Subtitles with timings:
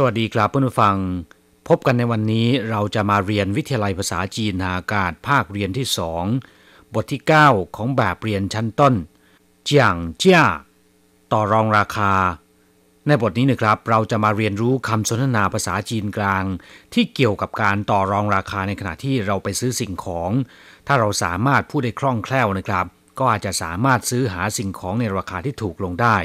[0.00, 0.96] สวัสดีครับเพื่อนผู้ฟัง
[1.68, 6.24] พบกันในวันนี้เราจะมาเรียนวิทยาลัยภาษาจีนนาอากาศภาคเรียนที่สอง
[6.94, 8.94] บทที่ 9 ของแบบเรียนชั้นต้น
[9.64, 10.46] เจียงเจ้า
[11.32, 12.12] ต่อรองราคา
[13.06, 16.44] ในบทนี้นะครับเราจะมาเรียนรู้คำสนทนาภาษาจีนกลาง
[16.94, 20.30] ที่เกี่ยวกับการต่อรองราคาในขณะที่เราไปซื้อสิ่งของ
[20.86, 22.86] ถ้าเราสามารถพูดได้คล่องแคล่วนะครับ
[23.18, 26.16] ก็อาจจะสามารถซื้อหาสิ่งของในราคาที่ถูกลงได้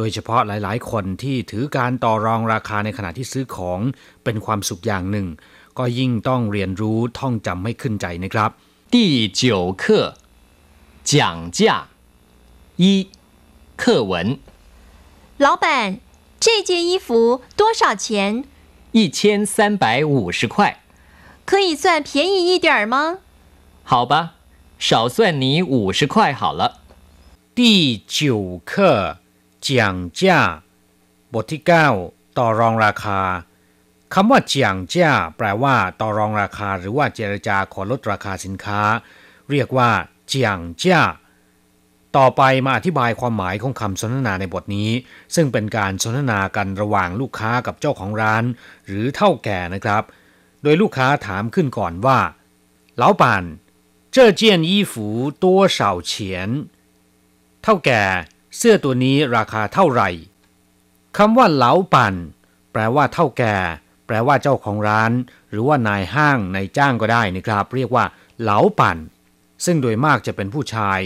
[0.00, 3.80] ดยเฉพาะหลายๆ คนที่ถือการต่อรองราคาในขณะที่ซื้อของ
[4.24, 5.26] เป็นความสุขอย่างหนึ่ง
[5.78, 8.50] ก็ยิ่งต้องเรียนรู้ท่องจำให้ขึ้นใจนะครับ
[8.94, 8.96] 第
[9.40, 9.42] 九
[9.82, 9.84] 课
[11.10, 11.12] 讲
[11.56, 11.60] 价
[12.82, 12.84] 一
[13.82, 14.12] 课文
[15.38, 15.98] 老板，
[16.40, 18.44] 这件衣服多少钱？
[18.92, 20.80] 一千三百五十块，
[21.44, 23.18] 可以算便宜一点儿吗？
[23.84, 24.34] 好吧，
[24.78, 26.80] 少算你五十块好了。
[27.54, 29.18] 第九课
[29.66, 29.68] 讲
[30.18, 30.20] 价
[31.34, 31.62] บทที่
[32.00, 33.20] 9 ต่อรองราคา
[34.14, 38.80] คำว่าเจียงจ้าแปลว่า ต่อรองราคาหรือว่าเจรจาขอลดราคาสินค้า
[39.50, 39.90] เรียกว่า
[40.28, 41.02] เจียงจ้า
[42.16, 44.90] ต่อไปมาอธิบายความหมายของคำสนทนาในบทนี้
[45.34, 48.44] ซึ่งเป็นการสนทนากันระหว่างลูกค้ากับเจ้าของร้าน
[48.86, 50.02] หรือเท่าแก่นะครับ
[50.62, 52.18] โดยลูกค้าถามขึ้นก่อนว่า
[53.02, 53.24] 老板
[54.14, 54.92] 这件衣服
[55.44, 55.44] 多
[55.76, 55.78] 少
[56.10, 56.12] 钱
[57.62, 58.02] เท่าแก่
[58.56, 60.10] เสื้อตัวนี้ราคาเท่าไหร่
[61.16, 62.14] คำว่าเหลาปั่น
[62.72, 63.56] แปลว่าเท่าแก่
[64.06, 65.12] แปลว่าเจ้าของร้าน
[65.50, 68.04] หรือว่านายห้างนายจ้างก็ได้นะครับ เรียกว่า
[68.42, 68.98] เหลาปั่น
[69.64, 71.00] ซึ่งโดยมากจะเป็นผู้ชาย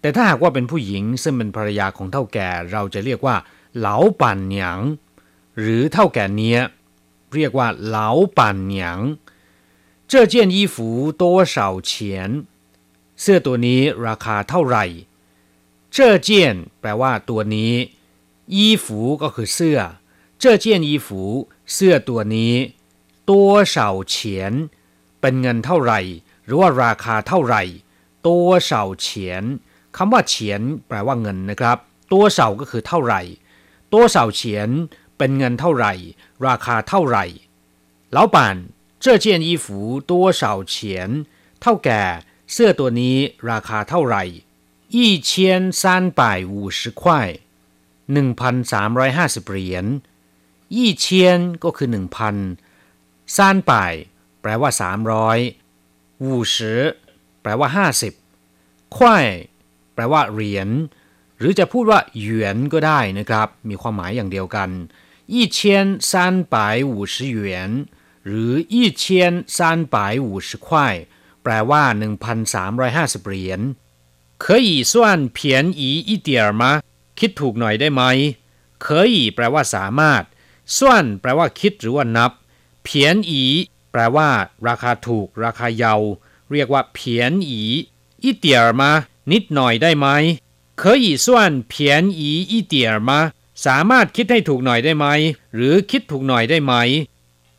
[0.00, 3.36] แต่ถ้าหากว่าเป็นผู้หญิงซึ่งเป็นภรรยาของเท่าแก่เราจะเรียกว่า
[3.78, 4.80] เหลาปั่นหยาง
[5.60, 6.60] หรือเท่าแก่เนี้ย
[7.34, 9.00] เรียกว่าเหลาปั่นหยาง
[10.10, 10.76] 这件衣服
[11.20, 11.22] 多
[11.54, 11.56] 少
[11.88, 11.90] 钱
[13.20, 14.84] เสื้อตัวนี้ราคาเท่าไหร่
[15.94, 15.96] 这
[16.28, 16.28] 件
[16.80, 17.72] แปลว่าตัวนี้
[18.54, 18.86] 衣服
[19.22, 19.78] ก็คือเสื้อ
[20.42, 21.08] 这件衣服
[21.72, 22.54] เสื้อตัวนี้
[23.30, 23.32] 多
[23.74, 23.76] 少
[24.12, 24.14] 钱
[25.20, 26.00] เป็นเงินเท่าไหร่
[26.44, 27.62] หรือว่าราคาเท่าไหร่
[28.26, 28.28] 多
[28.68, 28.70] 少
[29.04, 29.06] 钱
[29.96, 31.78] คำว่าเฉียนแปลว่าเงินนะครับ
[32.12, 33.20] ตัวเสาก็คือเท่าไหร่
[33.92, 34.68] ตัวเสาเฉียน
[35.18, 35.92] เป็นเงินเท่าไหร่
[36.46, 37.24] ราคาเท่าไหร่
[38.16, 38.36] 老板
[39.04, 40.74] 这件衣服多少钱
[41.60, 42.02] เท่าแก่
[42.52, 43.16] เสื้อตัวนี้
[43.50, 44.22] ราคาเท่าไหร่
[44.95, 47.29] ยี่เชียนซานป่ายวูชิควาย
[48.13, 49.85] หนึ่งพันสามร้อยห้าสิบเหรียญ
[50.75, 52.35] ยี่เชีนก็คือหนึ่งพัน
[53.35, 53.93] ซานป่าย
[54.41, 55.39] แปลว่าสามร้อย
[56.25, 56.75] วูสิ
[57.41, 58.13] แปลว่าห้าสิบ
[58.95, 59.27] ควาย
[59.93, 60.69] แปลว่าเหรียญ
[61.39, 64.69] หรือจะพูดว่าหยวนก็ได้นะครับ มีความหมายอย่างเดียวกัน
[65.33, 67.71] ยี่เชียนซานป่ายวูชิเหวน
[68.25, 70.95] หรือยี่เชียนซานป่ายวูชิควาย
[71.43, 71.83] แปลว่า
[72.55, 73.61] 1,350เหรียญ
[74.44, 74.92] 可以算
[75.36, 75.38] 便
[75.80, 76.30] 宜一点
[76.60, 76.62] 吗
[77.18, 78.02] คิดถูกหน่อยได้ไหม
[78.84, 80.22] 可以แปลว่าสามารถ
[80.76, 82.32] ส่วนแปลว่าคิดหรือว่านับ
[82.84, 83.44] เพียนอี
[83.92, 84.28] แปลว่า
[84.68, 85.94] ราคาถูก ราคาเยา
[86.52, 87.62] เรียกว่าเพียนอี
[88.22, 88.90] อีเดียมา
[89.32, 90.06] นิดหน่อยได้ไหม
[90.80, 91.26] 可以算
[91.72, 91.72] 便
[92.18, 92.74] 宜一点
[93.08, 93.10] 吗
[93.66, 95.06] สามารถคิดให้ถูกหน่อยได้ไหม
[95.54, 96.74] หรือคิดถูกหน่อยได้ไหม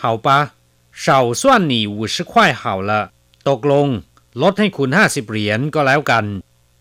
[0.00, 0.28] 好吧
[1.04, 1.06] 少
[1.40, 2.90] 算你五十块好了
[3.48, 3.88] ตกลง
[4.42, 6.24] ลดให้คุณห้าสิบเหรียญก็แล้วกัน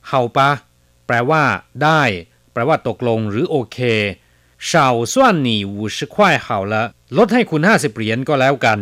[0.08, 0.50] เฮาปะ
[1.06, 1.42] แปลว่า
[1.82, 2.02] ได้
[2.52, 3.78] แปลว่าตกลงหรือโอเค
[4.66, 6.82] เฉาส่วนหนีวูชิควายเห่าละ
[7.16, 8.80] ลดให้คุณห้าสิบเหรียญก็แล้วกัน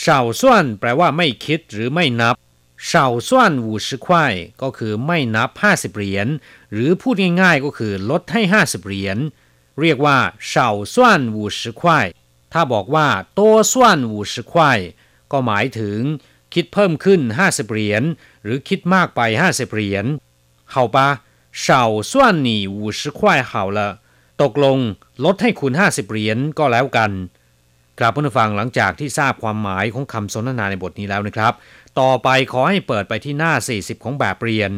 [0.00, 2.34] เฉาส่วนแปลว่าไม่คิดหรือไม่นับ
[2.86, 6.26] เฉาส่วนวูชิควายก็คือไม่นับห้าสิบเหรียญ
[6.72, 9.18] หรือพูดง่ายๆก็คือลดให้ห้าสิบเหรียญ
[9.80, 12.06] เรียกว่าเฉาส่วนวูชิควาย
[12.52, 13.40] ถ้าบอกว่าโต
[13.72, 14.78] ส่วนวูชิควาย
[15.32, 15.98] ก็หมายถึง
[16.54, 18.02] คิดเพิ่มขึ้นห้าสิบเหรียญ
[18.42, 20.04] หรือคิดมากไปห้าสิบเหรียญ
[20.73, 20.97] 好吧
[21.51, 22.13] 少算
[22.45, 23.79] 你五十块好了
[24.41, 24.77] ตกลง
[25.25, 27.11] ลดให้คุณ50เหรียญก็แล้วกัน
[27.99, 31.53] กราบผู้ฟังหลังจากที่ทราบความหมายของคำสนทนาในบทนี้แล้วนะครับ
[31.99, 34.71] ต่อไปขอให้เปิดไปที่หน้า 40 ของแบบเรียน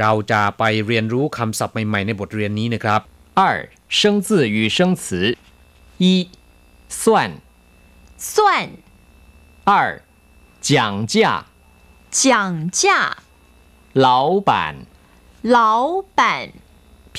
[0.00, 3.00] เราจะไปเรียนรู้คำศัพท์ใหม่ๆในบทเรียนนี้นะครับ
[3.38, 3.40] 二
[3.98, 5.02] 生字与生词
[6.02, 6.04] 一
[7.00, 7.00] 算
[8.16, 8.36] 算
[9.70, 9.72] 二
[10.68, 10.70] 讲
[11.12, 11.14] 价
[12.10, 12.80] 讲价
[14.06, 14.50] 老板
[15.56, 15.58] 老
[16.18, 16.20] 板
[17.12, 17.18] 便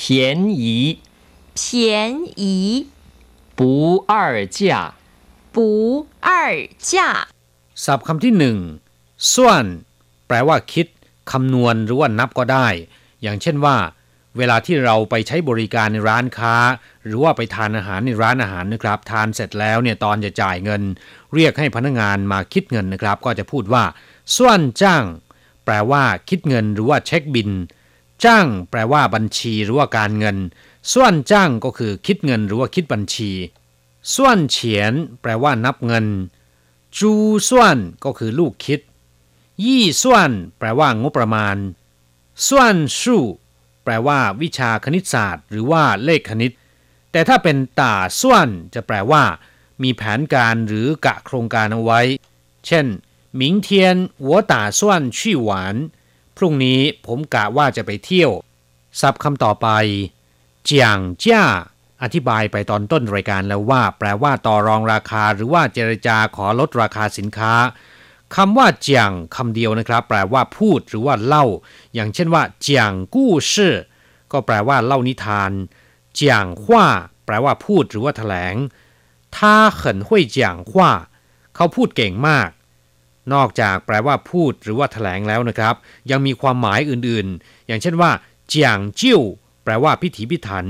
[0.62, 0.64] 宜
[1.54, 1.60] 便
[2.42, 2.86] 宜
[3.58, 4.12] 不二
[4.56, 4.58] 价
[5.54, 6.30] 不二
[6.88, 7.28] 价
[7.84, 8.56] ศัพท์คำที่หนึ่ง
[9.34, 9.64] ส่วน
[10.26, 10.86] แปลว่าคิด
[11.32, 12.68] คำนวณหรือว่านับก็ได้
[13.22, 13.76] อย่างเช่นว่า
[14.38, 16.54] เวลาที่เราไปใช้บริการในร้านค้า
[17.04, 20.82] หรือว่าไปทานอาหารในร้านอาหารนะครับ ทานเสร็จแล้วเนี่ยตอนจะจ่ายเงิน
[21.34, 23.84] เรียกให้พนักงานมาคิดเงินนะครับ ก็จะพูดว่า
[24.36, 25.04] ส่วนจ้าง
[25.64, 27.50] แปลว่า คิดเงินหรือว่าเช็คบิน
[28.24, 30.36] จ้าง แปลว่าบัญชีหรือว่าการเงิน
[30.92, 33.32] ส่วนจ้างก็คือคิดเงินหรือว่าคิดบัญชี
[34.14, 34.92] ส่วนเฉียน
[35.22, 36.06] แปลว่านับเงิน
[36.98, 37.12] จู
[37.48, 38.80] ส่วนก็คือลูกคิด
[39.64, 41.56] ยี่ส่วนแปลว่างบประมาณ
[42.48, 43.22] ส่วนสู้
[43.84, 46.52] แปลว่าวิชาคณิตศาสตร์ หรือว่าเลขคณิต
[47.12, 49.22] แต่ถ้าเป็นตาส่วนจะแปลว่า
[49.82, 52.00] มีแผนการหรือกะโครงการเอาไว้
[52.66, 52.86] เช่น
[53.40, 53.68] 明天
[54.28, 54.80] 我打算
[55.16, 55.18] 去
[55.48, 55.50] 玩
[56.37, 58.31] พรุ่งนี้ผมกะว่าจะไปเที่ยว
[59.01, 59.67] ซับคำต่อไป
[60.65, 61.43] เจียงเจ้า
[62.03, 67.53] อธิบายไปตอนต้นรายการแล้วว่า แปลว่าต่อรองราคาหรือว่าเจรจาขอลดราคาสินค้า
[68.35, 71.45] คำว่าเจียงคำเดียวนะครับ แปลว่าพูดหรือว่าเล่า
[71.93, 73.75] อย่างเช่นว่าเจียงกู้ชื่อ
[74.31, 75.51] ก็แปลว่าเล่านิทาน
[76.15, 76.85] เจียงว่า
[77.25, 78.55] แปลว่าพูดหรือว่าถแถลง
[79.37, 79.91] ถ้าเขิ
[81.55, 82.49] เขาพูดเก่งมาก
[83.33, 85.75] นอกจากแปลว่าพูดหรือว่าถแถลงแล้วนะครับ
[86.11, 88.11] ยังมีความหมายอื่นๆ อย่างเช่นว่า
[88.47, 89.21] เจียงจิ้ว
[89.63, 90.65] แปลว่าพิถีพิถัน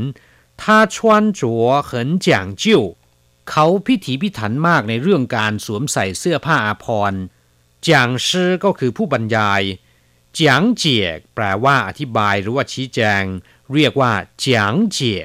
[0.61, 2.81] ท่าชวนจัวเหินเจียงจิ้ว
[3.49, 7.21] เขาพิถีพิถันมากในเรื่องการสวมใส่เสื้อผ้าอาภรณ์
[7.81, 9.61] เจียงชื่อก็คือผู้บรรยาย
[10.33, 13.23] เจียงเจียแปลว่าอธิบายหรือว่าชี้แจง
[13.73, 15.21] เรียกว่าเจียงเจีย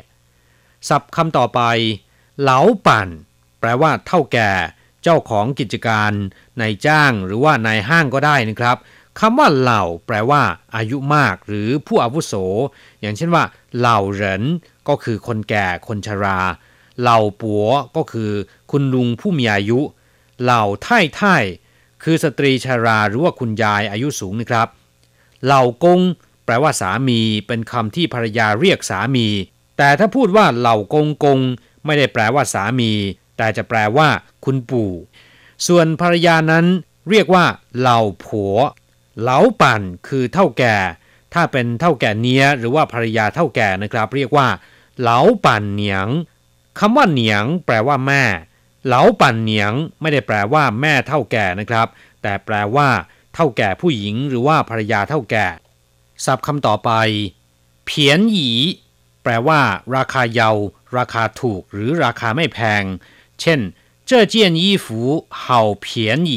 [0.88, 1.61] ศัพท์คำต่อไป
[2.40, 3.08] เหลาปั่น
[3.61, 4.50] แปลว่าเท่าแก่
[5.03, 6.13] เจ้าของกิจการ
[6.61, 8.77] นายจ้างหรือว่านายห้างก็ได้นะครับ
[9.21, 10.43] คำว่าเหล่าแปลว่า
[10.77, 12.35] อายุมากหรือผู้อาวุโส
[13.01, 13.45] อย่างเช่นว่า
[13.79, 14.43] เหล่าเหริน
[14.89, 16.41] ก็คือคนแก่คนชรา
[17.01, 17.67] เหล่าปัว
[17.97, 18.33] ก็คือ
[18.71, 19.81] คุณลุงผู้มีอายุ
[20.43, 21.37] เหล่าไท่ไท่
[22.03, 24.69] คือสตรีชราหรือว่าคุณยายอายุสูงนะครับ
[25.45, 26.01] เหล่ากง
[26.45, 29.27] แปลว่าสามีเป็นคำที่ภรรยาเรียกสามี
[29.79, 31.39] แต่ถ้าพูดว่าเหล่ากงกง
[31.85, 32.93] ไม่ได้แปลว่าสามี
[33.37, 34.08] แต่จะแปลว่า
[34.44, 34.93] คุณปู่
[35.67, 36.67] ส่วนภรรยานั้น
[37.11, 37.44] เรียกว่า
[37.79, 38.56] เหล่าผัว
[39.20, 40.76] เหลาปั่นคือเท่าแก่
[41.34, 44.49] ถ้าเป็นเท่าแก่เนี้ยหรือว่าภรรยาเท่าแก่นะครับ เรียกว่า
[45.00, 46.08] เหลาปั่นเหนียง
[46.79, 48.23] คำว่าเหนียง แปลว่าแม่
[48.87, 51.87] เหลาปั่นเหนียง ไม่ได้แปลว่า แม่เท่าแก่นะครับ
[52.23, 52.88] แต่แปลว่า
[53.34, 55.46] เท่าแก่ผู้หญิง หรือว่าภรรยาเท่าแก่
[56.25, 56.90] ศัพท์คำต่อไป
[57.87, 58.50] เพียนหยี
[59.23, 59.61] แปลว่า
[59.96, 60.50] ราคาเยา
[60.99, 62.82] ราคาถูก หรือราคาไม่แพง
[63.42, 63.60] เช่น
[64.10, 64.86] 这件衣服
[65.42, 65.46] 好
[65.84, 65.86] 便
[66.30, 66.31] 宜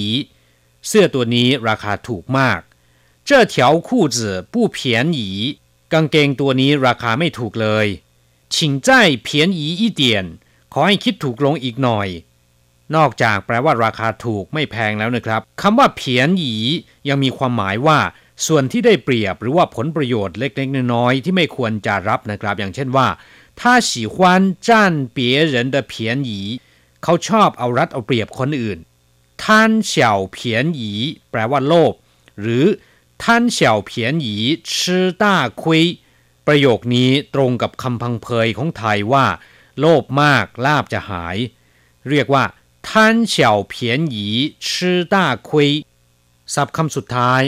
[0.86, 2.60] เสื้อตัวนี้ราคาถูกมาก
[3.28, 3.54] 这条
[3.86, 4.18] 裤子
[4.52, 4.78] 不便
[5.16, 5.20] 宜
[5.92, 7.86] กางเกงตัวนี้ราคาไม่ถูกเลย
[8.54, 8.56] 请
[8.86, 8.88] 再
[9.26, 9.28] 便
[9.58, 10.02] 宜一点
[10.72, 12.08] ขอให้คิดถูกลงอีกหน่อย
[12.96, 16.56] นอกจากแปลว่าราคาถูกไม่แพงแล้วนะครับคำว่าเพียนหยี
[17.08, 17.98] ยังมีความหมายว่า
[18.46, 23.06] ส่วนที่ได้เปรียบหรือว่าผลประโยชน์เล็กๆน้อยๆที่ไม่ควรจะรับนะครับ อย่างเช่นว่า
[23.60, 24.14] 他喜欢
[24.66, 24.68] 占
[25.16, 25.18] 别
[25.52, 25.92] 人的便
[26.30, 26.60] 宜
[27.07, 28.79] เขาชอบเอารัดเอาเปรียบคนอื่น
[29.45, 30.93] ท่านเฉาเพียนหยี
[31.31, 31.93] แปลว่าโลภ
[32.39, 32.65] หรือ
[33.23, 34.37] ท่านเฉาเพียนหยี
[34.79, 35.83] ชื่อต้าคุย
[36.47, 39.25] ประโยคนี้ตรงกับคำพังเพยของไทยว่า
[39.79, 41.37] โลภมากลาบจะหาย
[42.09, 42.43] เรียกว่า
[42.89, 44.29] ท่านเฉาเพียนหยี
[44.71, 45.69] ชื่อต้าคุย
[46.53, 47.41] ศัพท์คำสุดท้าย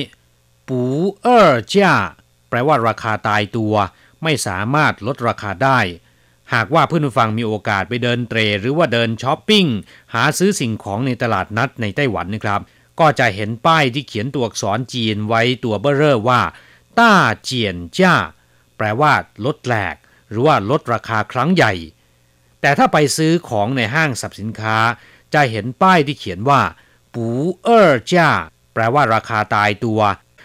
[0.68, 0.82] ปู
[1.20, 1.96] เออร์จ้า
[2.50, 3.76] แปลว่าราคาตายตัว
[4.24, 5.80] ไม่สามารถลดราคาได้
[6.54, 9.66] หากว่าเพื่อนผู้ฟังมีโอกาสไปเดินเตรหรือว่าเดินช้อปปิ้ง
[10.14, 12.62] หาซื้อสิ่งของในตลาดนัดในไต้หวันนะครับ
[13.00, 16.42] ก็จะเห็นป้ายที่เขียนตัวอักษรจีนไว้ตัวเบ้อเร่อว่า
[17.00, 17.14] ต้า
[17.44, 18.16] เจียนจ้า
[18.78, 19.12] แปลว่า
[19.46, 19.96] ลดแหลก
[20.30, 21.74] หรือว่าลดราคาครั้งใหญ่
[22.62, 24.78] แต่ถ้าไปซื้อของในห้างสรรพสินค้า
[25.34, 26.62] จะเห็นป้ายที่เขียนว่า
[27.14, 27.28] ปู
[27.62, 28.30] เออร์จ้า
[28.74, 30.00] แปลว่าราคาตายตัว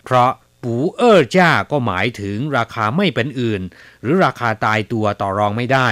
[0.05, 0.31] เพราะ
[0.63, 3.63] ปูเออจ้าก็หมายถึงราคาไม่เป็นอื่น
[4.03, 5.89] หรือราคาตายตัวต่อรองไม่ได้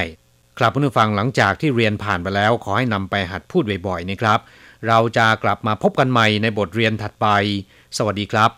[0.59, 4.41] ครับผู้ฟังหลังจากที่เรียนผ่านไปแล้ว ขอให้นำไปหัดพูดบ่อยๆนะครับ
[4.89, 7.27] เราจะกลับมาพบกันใหม่ในบทเรียนถัดไป
[7.97, 8.49] สวัสดีครับ